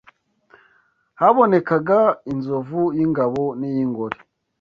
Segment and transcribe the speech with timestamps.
[1.19, 1.99] Habonekaga
[2.31, 4.17] inzovu y’ingabo n’iy’ingore